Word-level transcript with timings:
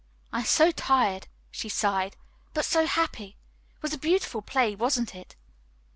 "I 0.33 0.39
am 0.39 0.45
so 0.45 0.71
tired," 0.71 1.27
she 1.51 1.69
sighed, 1.69 2.17
"but 2.55 2.65
so 2.65 2.87
happy. 2.87 3.37
It 3.75 3.83
was 3.83 3.93
a 3.93 3.99
beautiful 3.99 4.41
play, 4.41 4.73
wasn't 4.73 5.13
it?" 5.13 5.35